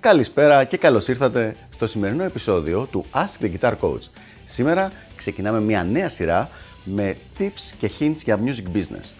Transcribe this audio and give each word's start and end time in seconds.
Καλησπέρα 0.00 0.64
και 0.64 0.76
καλώς 0.76 1.08
ήρθατε 1.08 1.56
στο 1.74 1.86
σημερινό 1.86 2.24
επεισόδιο 2.24 2.88
του 2.90 3.04
Ask 3.12 3.44
the 3.44 3.50
Guitar 3.54 3.72
Coach. 3.80 4.00
Σήμερα 4.44 4.92
ξεκινάμε 5.16 5.60
μια 5.60 5.84
νέα 5.84 6.08
σειρά 6.08 6.50
με 6.84 7.16
tips 7.38 7.74
και 7.78 7.90
hints 7.98 8.16
για 8.24 8.38
music 8.44 8.76
business. 8.76 9.12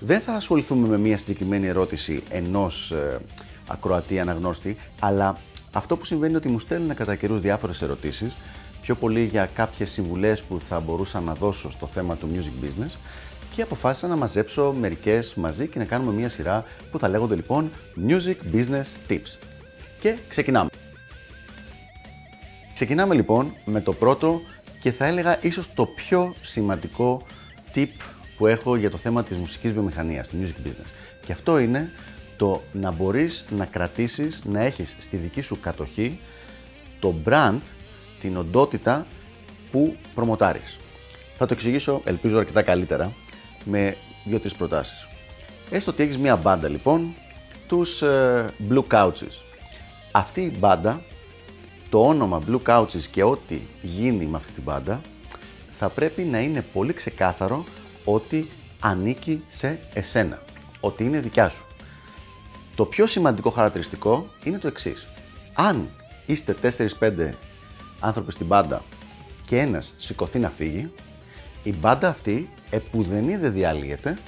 Δεν 0.00 0.20
θα 0.20 0.32
ασχοληθούμε 0.32 0.88
με 0.88 0.98
μια 0.98 1.16
συγκεκριμένη 1.16 1.66
ερώτηση 1.66 2.22
ενός 2.30 2.90
ε, 2.90 3.18
ακροατή 3.68 4.20
αναγνώστη, 4.20 4.76
αλλά 5.00 5.36
αυτό 5.72 5.96
που 5.96 6.04
συμβαίνει 6.04 6.28
είναι 6.28 6.38
ότι 6.38 6.48
μου 6.48 6.58
στέλνουν 6.58 6.94
κατά 6.94 7.14
καιρούς 7.14 7.40
διάφορες 7.40 7.82
ερωτήσεις, 7.82 8.32
πιο 8.82 8.94
πολύ 8.94 9.24
για 9.24 9.48
κάποιες 9.54 9.90
συμβουλές 9.90 10.42
που 10.42 10.60
θα 10.68 10.80
μπορούσα 10.80 11.20
να 11.20 11.34
δώσω 11.34 11.70
στο 11.70 11.86
θέμα 11.86 12.16
του 12.16 12.28
music 12.34 12.64
business 12.64 12.96
και 13.54 13.62
αποφάσισα 13.62 14.06
να 14.08 14.16
μαζέψω 14.16 14.74
μερικές 14.80 15.34
μαζί 15.34 15.66
και 15.66 15.78
να 15.78 15.84
κάνουμε 15.84 16.12
μια 16.12 16.28
σειρά 16.28 16.64
που 16.90 16.98
θα 16.98 17.08
λέγονται 17.08 17.34
λοιπόν 17.34 17.70
Music 18.08 18.54
Business 18.54 19.12
Tips. 19.12 19.50
Και 20.00 20.18
ξεκινάμε. 20.28 20.70
Ξεκινάμε 22.72 23.14
λοιπόν 23.14 23.54
με 23.64 23.80
το 23.80 23.92
πρώτο 23.92 24.40
και 24.80 24.90
θα 24.90 25.06
έλεγα 25.06 25.38
ίσως 25.42 25.74
το 25.74 25.86
πιο 25.86 26.34
σημαντικό 26.40 27.20
tip 27.74 27.88
που 28.36 28.46
έχω 28.46 28.76
για 28.76 28.90
το 28.90 28.96
θέμα 28.96 29.22
της 29.24 29.36
μουσικής 29.36 29.72
βιομηχανίας, 29.72 30.28
του 30.28 30.36
music 30.42 30.66
business. 30.66 30.88
Και 31.26 31.32
αυτό 31.32 31.58
είναι 31.58 31.90
το 32.36 32.62
να 32.72 32.90
μπορείς 32.90 33.44
να 33.50 33.66
κρατήσεις, 33.66 34.42
να 34.44 34.60
έχεις 34.60 34.96
στη 34.98 35.16
δική 35.16 35.40
σου 35.40 35.60
κατοχή 35.60 36.20
το 37.00 37.14
brand, 37.24 37.60
την 38.20 38.36
οντότητα 38.36 39.06
που 39.70 39.96
προμοτάρεις. 40.14 40.76
Θα 41.36 41.46
το 41.46 41.54
εξηγήσω, 41.54 42.00
ελπίζω 42.04 42.38
αρκετά 42.38 42.62
καλύτερα, 42.62 43.12
με 43.64 43.96
δύο-τρεις 44.24 44.54
προτάσεις. 44.54 45.06
Έστω 45.70 45.90
ότι 45.90 46.02
έχεις 46.02 46.18
μία 46.18 46.36
μπάντα 46.36 46.68
λοιπόν, 46.68 47.14
τους 47.68 48.02
ε, 48.02 48.46
Blue 48.70 48.84
Couches. 48.90 49.49
Αυτή 50.12 50.40
η 50.40 50.56
μπάντα, 50.58 51.02
το 51.88 52.06
όνομα 52.06 52.42
Blue 52.48 52.62
Couches 52.66 53.02
και 53.10 53.22
ό,τι 53.22 53.60
γίνει 53.82 54.26
με 54.26 54.36
αυτή 54.36 54.52
την 54.52 54.62
μπάντα, 54.62 55.00
θα 55.70 55.88
πρέπει 55.88 56.22
να 56.22 56.40
είναι 56.40 56.62
πολύ 56.72 56.92
ξεκάθαρο 56.92 57.64
ότι 58.04 58.48
ανήκει 58.80 59.44
σε 59.48 59.78
εσένα, 59.94 60.42
ότι 60.80 61.04
είναι 61.04 61.20
δικιά 61.20 61.48
σου. 61.48 61.64
Το 62.74 62.84
πιο 62.84 63.06
σημαντικό 63.06 63.50
χαρακτηριστικό 63.50 64.26
είναι 64.44 64.58
το 64.58 64.66
εξής. 64.66 65.06
Αν 65.54 65.88
είστε 66.26 66.56
4-5 67.00 67.30
άνθρωποι 68.00 68.32
στην 68.32 68.46
μπάντα 68.46 68.82
και 69.46 69.58
ένας 69.58 69.94
σηκωθεί 69.98 70.38
να 70.38 70.50
φύγει, 70.50 70.92
η 71.62 71.74
μπάντα 71.74 72.08
αυτή 72.08 72.50
επουδενή 72.70 73.36
δεν 73.36 73.52
διαλύεται, 73.52 74.18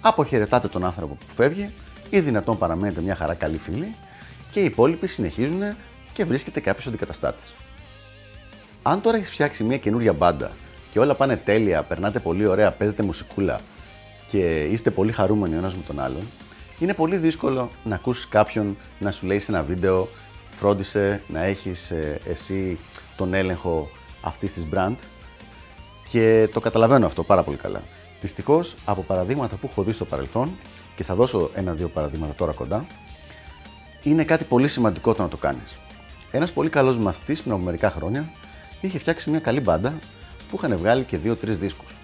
αποχαιρετάτε 0.00 0.68
τον 0.68 0.84
άνθρωπο 0.84 1.14
που 1.14 1.34
φεύγει 1.34 1.70
ή 2.10 2.20
δυνατόν 2.20 2.58
παραμένετε 2.58 3.00
μια 3.00 3.14
χαρά 3.14 3.34
καλή 3.34 3.58
φίλη 3.58 3.94
και 4.58 4.64
οι 4.64 4.66
υπόλοιποι 4.66 5.06
συνεχίζουν 5.06 5.62
και 6.12 6.24
βρίσκεται 6.24 6.60
κάποιος 6.60 6.86
αντικαταστάτης. 6.86 7.54
Αν 8.82 9.00
τώρα 9.00 9.16
έχεις 9.16 9.30
φτιάξει 9.30 9.64
μια 9.64 9.78
καινούρια 9.78 10.12
μπάντα 10.12 10.50
και 10.90 10.98
όλα 10.98 11.14
πάνε 11.14 11.36
τέλεια, 11.36 11.82
περνάτε 11.82 12.18
πολύ 12.18 12.46
ωραία, 12.46 12.72
παίζετε 12.72 13.02
μουσικούλα 13.02 13.60
και 14.28 14.64
είστε 14.64 14.90
πολύ 14.90 15.12
χαρούμενοι 15.12 15.54
ο 15.54 15.58
ένας 15.58 15.76
με 15.76 15.82
τον 15.86 16.00
άλλον, 16.00 16.22
είναι 16.78 16.94
πολύ 16.94 17.16
δύσκολο 17.16 17.70
να 17.84 17.94
ακούσεις 17.94 18.28
κάποιον 18.28 18.76
να 18.98 19.10
σου 19.10 19.26
λέει 19.26 19.38
σε 19.38 19.52
ένα 19.52 19.62
βίντεο 19.62 20.08
φρόντισε 20.50 21.22
να 21.28 21.42
έχεις 21.42 21.90
ε, 21.90 22.20
εσύ 22.28 22.78
τον 23.16 23.34
έλεγχο 23.34 23.90
αυτής 24.20 24.52
της 24.52 24.66
brand 24.74 24.96
και 26.10 26.48
το 26.52 26.60
καταλαβαίνω 26.60 27.06
αυτό 27.06 27.22
πάρα 27.22 27.42
πολύ 27.42 27.56
καλά. 27.56 27.82
Δυστυχώς, 28.20 28.74
από 28.84 29.02
παραδείγματα 29.02 29.56
που 29.56 29.68
έχω 29.70 29.82
δει 29.82 29.92
στο 29.92 30.04
παρελθόν, 30.04 30.58
και 30.96 31.04
θα 31.04 31.14
δώσω 31.14 31.50
ένα-δύο 31.54 31.88
παραδείγματα 31.88 32.34
τώρα 32.34 32.52
κοντά, 32.52 32.86
είναι 34.08 34.24
κάτι 34.24 34.44
πολύ 34.44 34.68
σημαντικό 34.68 35.14
το 35.14 35.22
να 35.22 35.28
το 35.28 35.36
κάνεις. 35.36 35.78
Ένας 36.30 36.52
πολύ 36.52 36.68
καλός 36.68 36.98
μαθητής 36.98 37.40
πριν 37.40 37.52
από 37.52 37.62
μερικά 37.62 37.90
χρόνια 37.90 38.30
είχε 38.80 38.98
φτιάξει 38.98 39.30
μια 39.30 39.38
καλή 39.38 39.60
μπάντα 39.60 39.98
που 40.50 40.56
είχαν 40.56 40.76
βγάλει 40.76 41.02
και 41.02 41.16
δύο-τρεις 41.16 41.58
δίσκους. 41.58 41.94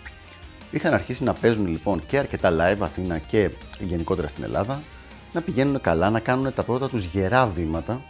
Είχαν 0.70 0.94
αρχίσει 0.94 1.24
να 1.24 1.32
παίζουν 1.32 1.66
λοιπόν 1.66 2.06
και 2.06 2.18
αρκετά 2.18 2.50
live 2.50 2.80
Αθήνα 2.80 3.18
και 3.18 3.50
γενικότερα 3.80 4.28
στην 4.28 4.44
Ελλάδα, 4.44 4.82
να 5.32 5.40
πηγαίνουν 5.40 5.80
καλά, 5.80 6.10
να 6.10 6.20
κάνουν 6.20 6.54
τα 6.54 6.62
πρώτα 6.62 6.88
τους 6.88 7.04
γερά 7.04 7.46
βήματα 7.46 8.02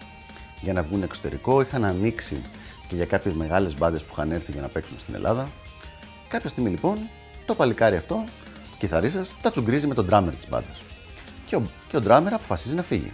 για 0.61 0.73
να 0.73 0.83
βγουν 0.83 1.03
εξωτερικό. 1.03 1.61
Είχαν 1.61 1.85
ανοίξει 1.85 2.43
και 2.89 2.95
για 2.95 3.05
κάποιες 3.05 3.35
μεγάλες 3.35 3.75
μπάντες 3.75 4.03
που 4.03 4.09
είχαν 4.13 4.31
έρθει 4.31 4.53
για 4.53 4.61
να 4.61 4.69
παίξουν 4.69 4.99
στην 4.99 5.15
Ελλάδα. 5.15 5.49
Κάποια 6.29 6.49
στιγμή 6.49 6.71
λοιπόν 6.71 6.99
το 7.47 7.55
παλικάρι 7.55 7.97
αυτό, 7.97 8.15
ο 8.73 8.77
κιθαρίστας, 8.79 9.37
τα 9.43 9.51
τσουγκρίζει 9.51 9.87
με 9.87 9.95
τον 9.95 10.09
drummer 10.11 10.33
της 10.37 10.49
μπάντας. 10.49 10.83
Και 11.47 11.57
ο, 11.57 11.63
και 11.89 11.97
ο 11.97 12.01
drummer 12.05 12.31
αποφασίζει 12.33 12.75
να 12.75 12.83
φύγει. 12.83 13.13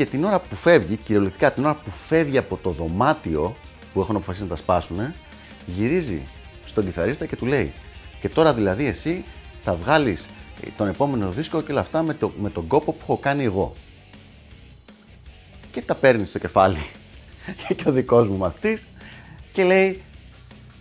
Και 0.00 0.06
την 0.06 0.24
ώρα 0.24 0.40
που 0.40 0.54
φεύγει, 0.54 0.96
κυριολεκτικά 0.96 1.52
την 1.52 1.64
ώρα 1.64 1.74
που 1.74 1.90
φεύγει 1.90 2.38
από 2.38 2.56
το 2.56 2.70
δωμάτιο 2.70 3.56
που 3.92 4.00
έχουν 4.00 4.16
αποφασίσει 4.16 4.44
να 4.44 4.50
τα 4.50 4.56
σπάσουν, 4.56 5.14
γυρίζει 5.66 6.22
στον 6.64 6.84
κιθαρίστα 6.84 7.26
και 7.26 7.36
του 7.36 7.46
λέει 7.46 7.72
και 8.20 8.28
τώρα 8.28 8.54
δηλαδή 8.54 8.84
εσύ 8.84 9.24
θα 9.62 9.74
βγάλεις 9.74 10.28
τον 10.76 10.88
επόμενο 10.88 11.30
δίσκο 11.30 11.62
και 11.62 11.72
όλα 11.72 11.80
αυτά 11.80 12.02
με, 12.02 12.14
το, 12.14 12.32
με 12.40 12.50
τον 12.50 12.66
κόπο 12.66 12.92
που 12.92 12.98
έχω 13.02 13.16
κάνει 13.16 13.44
εγώ. 13.44 13.72
Και 15.72 15.82
τα 15.82 15.94
παίρνει 15.94 16.26
στο 16.26 16.38
κεφάλι 16.38 16.86
και 17.76 17.88
ο 17.88 17.92
δικός 17.92 18.28
μου 18.28 18.36
μαθητής 18.36 18.86
και 19.52 19.64
λέει 19.64 20.02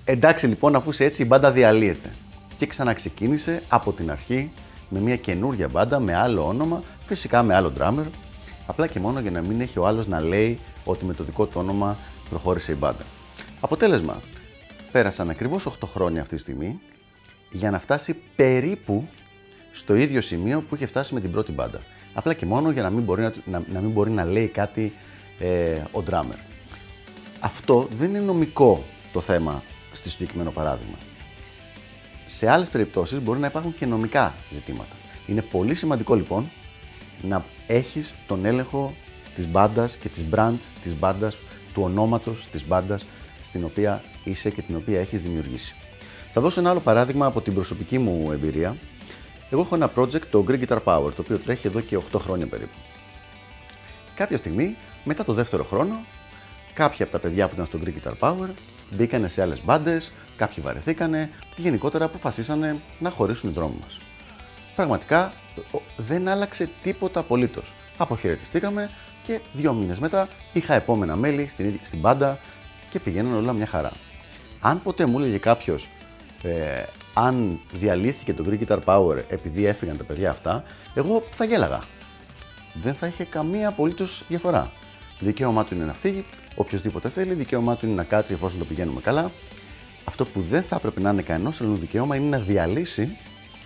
εντάξει 0.05 0.47
λοιπόν 0.47 0.75
αφού 0.75 0.89
είσαι 0.89 1.03
έτσι 1.03 1.21
η 1.21 1.25
μπάντα 1.27 1.51
διαλύεται. 1.51 2.09
Και 2.57 2.65
ξαναξεκίνησε 2.65 3.61
από 3.67 3.91
την 3.91 4.11
αρχή 4.11 4.51
με 4.89 4.99
μια 4.99 5.15
καινούργια 5.15 5.67
μπάντα 5.67 5.99
με 5.99 6.15
άλλο 6.15 6.47
όνομα, 6.47 6.83
φυσικά 7.05 7.43
με 7.43 7.55
άλλο 7.55 7.73
drummer, 7.79 8.05
απλά 8.69 8.87
και 8.87 8.99
μόνο 8.99 9.19
για 9.19 9.31
να 9.31 9.41
μην 9.41 9.61
έχει 9.61 9.79
ο 9.79 9.87
άλλος 9.87 10.07
να 10.07 10.21
λέει 10.21 10.59
ότι 10.85 11.05
με 11.05 11.13
το 11.13 11.23
δικό 11.23 11.45
του 11.45 11.53
όνομα 11.55 11.97
προχώρησε 12.29 12.71
η 12.71 12.75
μπάντα. 12.79 13.03
Αποτέλεσμα, 13.59 14.19
πέρασαν 14.91 15.29
ακριβώς 15.29 15.67
8 15.67 15.71
χρόνια 15.93 16.21
αυτή 16.21 16.35
τη 16.35 16.41
στιγμή 16.41 16.79
για 17.51 17.71
να 17.71 17.79
φτάσει 17.79 18.15
περίπου 18.35 19.07
στο 19.71 19.95
ίδιο 19.95 20.21
σημείο 20.21 20.61
που 20.61 20.75
είχε 20.75 20.85
φτάσει 20.85 21.13
με 21.13 21.21
την 21.21 21.31
πρώτη 21.31 21.51
μπάντα. 21.51 21.81
Απλά 22.13 22.33
και 22.33 22.45
μόνο 22.45 22.71
για 22.71 22.81
να 22.81 22.89
μην 22.89 23.03
μπορεί 23.03 23.21
να, 23.21 23.33
να, 23.45 23.79
μην 23.79 23.89
μπορεί 23.89 24.11
να 24.11 24.25
λέει 24.25 24.47
κάτι 24.47 24.93
ε, 25.39 25.73
ο 25.91 26.03
drummer. 26.09 26.39
Αυτό 27.39 27.87
δεν 27.91 28.09
είναι 28.09 28.19
νομικό 28.19 28.83
το 29.11 29.19
θέμα 29.19 29.63
στη 29.91 30.09
συγκεκριμένο 30.09 30.51
παράδειγμα. 30.51 30.97
Σε 32.25 32.49
άλλες 32.49 32.69
περιπτώσεις 32.69 33.19
μπορεί 33.21 33.39
να 33.39 33.47
υπάρχουν 33.47 33.75
και 33.75 33.85
νομικά 33.85 34.33
ζητήματα. 34.51 34.95
Είναι 35.27 35.41
πολύ 35.41 35.75
σημαντικό 35.75 36.15
λοιπόν 36.15 36.49
να 37.21 37.45
έχεις 37.67 38.13
τον 38.27 38.45
έλεγχο 38.45 38.93
της 39.35 39.47
μπάντας 39.47 39.97
και 39.97 40.09
της 40.09 40.25
brand 40.31 40.57
της 40.81 40.95
μπάντας, 40.95 41.37
του 41.73 41.81
ονόματος 41.81 42.47
της 42.51 42.67
μπάντας 42.67 43.05
στην 43.43 43.63
οποία 43.63 44.03
είσαι 44.23 44.49
και 44.49 44.61
την 44.61 44.75
οποία 44.75 44.99
έχεις 44.99 45.21
δημιουργήσει. 45.21 45.75
Θα 46.31 46.41
δώσω 46.41 46.59
ένα 46.59 46.69
άλλο 46.69 46.79
παράδειγμα 46.79 47.25
από 47.25 47.41
την 47.41 47.53
προσωπική 47.53 47.99
μου 47.99 48.31
εμπειρία. 48.31 48.75
Εγώ 49.49 49.61
έχω 49.61 49.75
ένα 49.75 49.91
project, 49.95 50.25
το 50.31 50.45
Greek 50.47 50.67
Guitar 50.67 50.79
Power, 50.83 51.11
το 51.15 51.21
οποίο 51.21 51.37
τρέχει 51.37 51.67
εδώ 51.67 51.79
και 51.79 51.97
8 51.97 52.19
χρόνια 52.19 52.47
περίπου. 52.47 52.77
Κάποια 54.15 54.37
στιγμή, 54.37 54.75
μετά 55.03 55.23
το 55.23 55.33
δεύτερο 55.33 55.63
χρόνο, 55.63 55.95
κάποια 56.73 57.03
από 57.03 57.13
τα 57.13 57.19
παιδιά 57.19 57.47
που 57.47 57.53
ήταν 57.53 57.65
στο 57.65 57.79
Greek 57.83 58.07
Guitar 58.07 58.13
Power 58.19 58.49
μπήκανε 58.91 59.27
σε 59.27 59.41
άλλες 59.41 59.63
μπάντες, 59.63 60.11
κάποιοι 60.37 60.63
βαρεθήκανε 60.63 61.29
και 61.55 61.61
γενικότερα 61.61 62.05
αποφασίσανε 62.05 62.79
να 62.99 63.09
χωρίσουν 63.09 63.49
οι 63.49 63.53
δρόμοι 63.53 63.75
μας. 63.81 63.97
Πραγματικά 64.75 65.33
δεν 65.97 66.27
άλλαξε 66.27 66.69
τίποτα 66.83 67.19
απολύτως. 67.19 67.73
Αποχαιρετιστήκαμε 67.97 68.89
και 69.23 69.39
δύο 69.53 69.73
μήνες 69.73 69.99
μετά 69.99 70.27
είχα 70.53 70.73
επόμενα 70.73 71.15
μέλη 71.15 71.47
στην, 71.47 71.79
στην 71.81 71.99
μπάντα 71.99 72.39
και 72.89 72.99
πηγαίνουν 72.99 73.35
όλα 73.35 73.53
μια 73.53 73.65
χαρά. 73.65 73.91
Αν 74.59 74.81
ποτέ 74.81 75.05
μου 75.05 75.19
έλεγε 75.19 75.37
κάποιος 75.37 75.89
ε, 76.43 76.83
αν 77.13 77.59
διαλύθηκε 77.73 78.33
το 78.33 78.45
Greek 78.49 78.67
Guitar 78.67 78.79
Power 78.85 79.17
επειδή 79.29 79.65
έφυγαν 79.65 79.97
τα 79.97 80.03
παιδιά 80.03 80.29
αυτά, 80.29 80.63
εγώ 80.93 81.23
θα 81.29 81.45
γέλαγα. 81.45 81.83
Δεν 82.73 82.93
θα 82.93 83.07
είχε 83.07 83.23
καμία 83.23 83.67
απολύτως 83.67 84.23
διαφορά. 84.27 84.71
Δικαίωμά 85.19 85.65
του 85.65 85.75
είναι 85.75 85.85
να 85.85 85.93
φύγει, 85.93 86.25
οποιοδήποτε 86.55 87.09
θέλει, 87.09 87.33
δικαίωμά 87.33 87.75
του 87.75 87.85
είναι 87.85 87.95
να 87.95 88.03
κάτσει 88.03 88.33
εφόσον 88.33 88.59
το 88.59 88.65
πηγαίνουμε 88.65 89.01
καλά. 89.01 89.31
Αυτό 90.03 90.25
που 90.25 90.41
δεν 90.41 90.63
θα 90.63 90.75
έπρεπε 90.75 91.01
να 91.01 91.09
είναι 91.09 91.21
κανένας 91.21 91.61
άλλο 91.61 91.75
δικαίωμα 91.75 92.15
είναι 92.15 92.37
να 92.37 92.43
διαλύσει 92.43 93.17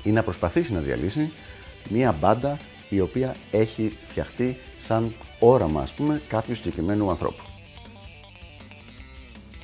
ή 0.04 0.12
να 0.12 0.24
προσπαθήσει 0.24 0.74
να 0.74 0.80
διαλύσει 0.80 1.31
μία 1.89 2.12
μπάντα 2.12 2.57
η 2.89 3.00
οποία 3.00 3.35
έχει 3.51 3.97
φτιαχτεί 4.07 4.57
σαν 4.77 5.13
όραμα, 5.39 5.81
ας 5.81 5.94
πούμε, 5.94 6.21
κάποιου 6.27 6.56
συγκεκριμένου 6.56 7.09
ανθρώπου. 7.09 7.44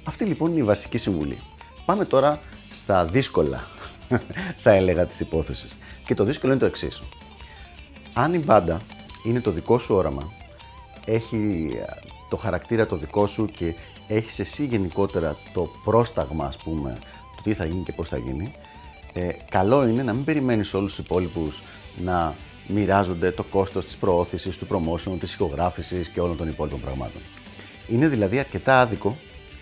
Αυτή 0.03 0.25
λοιπόν 0.25 0.51
είναι 0.51 0.59
η 0.59 0.63
βασική 0.63 0.97
συμβουλή. 0.97 1.39
Πάμε 1.85 2.05
τώρα 2.05 2.39
στα 2.71 3.05
δύσκολα, 3.05 3.67
θα 4.63 4.71
έλεγα, 4.71 5.05
της 5.05 5.19
υπόθεσης. 5.19 5.77
Και 6.05 6.15
το 6.15 6.23
δύσκολο 6.23 6.51
είναι 6.51 6.61
το 6.61 6.67
εξής. 6.67 7.01
Αν 8.13 8.33
η 8.33 8.37
μπάντα 8.37 8.81
είναι 9.23 9.41
το 9.41 9.51
δικό 9.51 9.77
σου 9.77 9.95
όραμα, 9.95 10.33
έχει 11.05 11.69
το 12.29 12.37
χαρακτήρα 12.37 12.85
το 12.85 12.95
δικό 12.95 13.27
σου 13.27 13.45
και 13.45 13.75
έχεις 14.07 14.39
εσύ 14.39 14.65
γενικότερα 14.65 15.37
το 15.53 15.71
πρόσταγμα, 15.83 16.45
ας 16.45 16.57
πούμε, 16.57 16.97
το 17.35 17.41
τι 17.43 17.53
θα 17.53 17.65
γίνει 17.65 17.83
και 17.83 17.91
πώς 17.91 18.09
θα 18.09 18.17
γίνει, 18.17 18.53
ε, 19.13 19.29
καλό 19.49 19.87
είναι 19.87 20.03
να 20.03 20.13
μην 20.13 20.23
περιμένεις 20.23 20.73
όλους 20.73 20.95
τους 20.95 21.05
υπόλοιπους 21.05 21.61
να 22.03 22.35
μοιράζονται 22.67 23.31
το 23.31 23.43
κόστος 23.43 23.85
της 23.85 23.95
προώθησης, 23.95 24.57
του 24.57 24.67
promotion, 24.69 25.19
της 25.19 25.33
ηχογράφησης 25.33 26.07
και 26.07 26.19
όλων 26.19 26.37
των 26.37 26.47
υπόλοιπων 26.47 26.81
πραγμάτων. 26.81 27.21
Είναι 27.87 28.07
δηλαδή 28.07 28.39
αρκετά 28.39 28.79
άδικο 28.79 29.17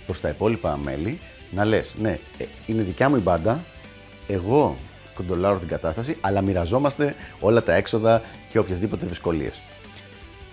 προς 0.05 0.21
τα 0.21 0.29
υπόλοιπα 0.29 0.77
μέλη 0.77 1.19
να 1.51 1.65
λες, 1.65 1.95
ναι, 1.99 2.19
ε, 2.37 2.45
είναι 2.65 2.81
δικιά 2.81 3.09
μου 3.09 3.15
η 3.15 3.19
μπάντα, 3.19 3.63
εγώ 4.27 4.75
κοντολάρω 5.13 5.59
την 5.59 5.67
κατάσταση, 5.67 6.17
αλλά 6.21 6.41
μοιραζόμαστε 6.41 7.15
όλα 7.39 7.63
τα 7.63 7.73
έξοδα 7.73 8.21
και 8.49 8.59
οποιασδήποτε 8.59 9.05
δυσκολίες. 9.05 9.61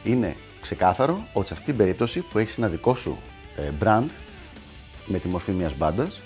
Είναι 0.05 0.37
ξεκάθαρο 0.61 1.27
ότι 1.33 1.47
σε 1.47 1.55
αυτή 1.55 1.67
την 1.67 1.77
περίπτωση 1.77 2.21
που 2.21 2.39
έχεις 2.39 2.59
ένα 2.59 2.69
δικό 2.69 2.95
σου 2.95 3.19
ε, 3.57 3.71
brand 3.85 4.09
με 5.07 5.19
τη 5.19 5.29
μορφή 5.29 5.53
μιας 5.53 5.77
μπάντας, 5.77 6.21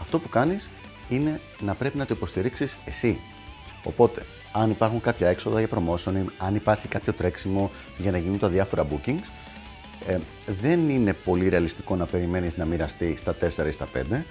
αυτό 0.00 0.18
που 0.18 0.28
κάνεις 0.28 0.70
είναι 1.14 1.40
να 1.60 1.74
πρέπει 1.74 1.98
να 1.98 2.06
το 2.06 2.14
υποστηρίξεις 2.16 2.78
εσύ. 2.84 3.18
Οπότε, 3.84 4.26
αν 4.52 4.70
υπάρχουν 4.70 5.00
κάποια 5.00 5.28
έξοδα 5.28 5.58
για 5.58 5.68
promotion, 5.74 6.12
αν 6.38 6.54
υπάρχει 6.54 6.88
κάποιο 6.88 7.12
τρέξιμο 7.12 7.70
για 7.98 8.10
να 8.10 8.18
γίνουν 8.18 8.38
τα 8.38 8.48
διάφορα 8.48 8.86
bookings, 8.90 9.30
ε, 10.06 10.18
δεν 10.46 10.88
είναι 10.88 11.12
πολύ 11.12 11.48
ρεαλιστικό 11.48 11.96
να 11.96 12.06
περιμένεις 12.06 12.56
να 12.56 12.64
μοιραστεί 12.64 13.16
στα 13.16 13.34
4 13.34 13.66
ή 13.68 13.72
στα 13.72 13.88
5. 13.92 14.24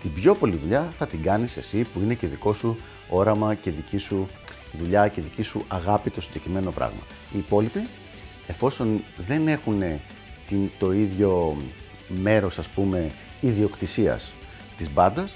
Την 0.00 0.12
πιο 0.12 0.34
πολλή 0.34 0.56
δουλειά 0.56 0.92
θα 0.98 1.06
την 1.06 1.22
κάνεις 1.22 1.56
εσύ 1.56 1.82
που 1.82 2.00
είναι 2.00 2.14
και 2.14 2.26
δικό 2.26 2.52
σου 2.52 2.76
όραμα 3.08 3.54
και 3.54 3.70
δική 3.70 3.98
σου 3.98 4.28
δουλειά 4.72 5.08
και 5.08 5.20
δική 5.20 5.42
σου 5.42 5.64
αγάπη 5.68 6.10
το 6.10 6.20
συγκεκριμένο 6.20 6.70
πράγμα. 6.70 7.00
Οι 7.34 7.38
υπόλοιποι, 7.38 7.86
εφόσον 8.46 9.02
δεν 9.26 9.48
έχουν 9.48 9.82
την, 10.46 10.70
το 10.78 10.92
ίδιο 10.92 11.56
μέρος 12.08 12.58
ας 12.58 12.68
πούμε 12.68 13.10
ιδιοκτησίας 13.40 14.32
της 14.76 14.90
μπάντας, 14.90 15.34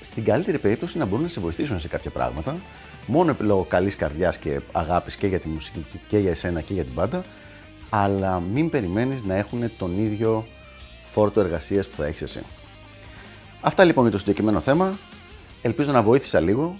στην 0.00 0.24
καλύτερη 0.24 0.58
περίπτωση 0.58 0.98
να 0.98 1.04
μπορούν 1.04 1.22
να 1.22 1.28
σε 1.28 1.40
βοηθήσουν 1.40 1.80
σε 1.80 1.88
κάποια 1.88 2.10
πράγματα, 2.10 2.56
μόνο 3.06 3.36
λόγω 3.38 3.64
καλής 3.64 3.96
καρδιάς 3.96 4.38
και 4.38 4.60
αγάπης 4.72 5.16
και 5.16 5.26
για 5.26 5.40
τη 5.40 5.48
μουσική 5.48 5.86
και 6.08 6.18
για 6.18 6.30
εσένα 6.30 6.60
και 6.60 6.74
για 6.74 6.84
την 6.84 6.92
μπάντα, 6.92 7.22
αλλά 7.90 8.40
μην 8.40 8.70
περιμένεις 8.70 9.24
να 9.24 9.34
έχουν 9.34 9.70
τον 9.78 10.04
ίδιο 10.04 10.46
φόρτο 11.04 11.40
εργασίας 11.40 11.88
που 11.88 11.96
θα 11.96 12.06
έχεις 12.06 12.22
εσύ. 12.22 12.42
Αυτά 13.60 13.84
λοιπόν 13.84 14.02
για 14.02 14.12
το 14.12 14.18
συγκεκριμένο 14.18 14.60
θέμα. 14.60 14.98
Ελπίζω 15.62 15.92
να 15.92 16.02
βοήθησα 16.02 16.40
λίγο 16.40 16.78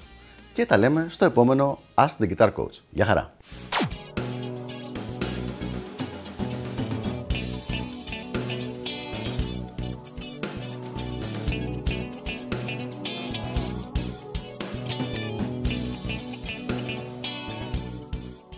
και 0.53 0.67
τα 0.67 0.77
λέμε 0.77 1.07
στο 1.11 1.25
επόμενο 1.25 1.79
Ask 1.95 2.09
the 2.21 2.37
Guitar 2.37 2.53
Coach. 2.55 2.81
Γεια 2.91 3.05
χαρά! 3.05 3.33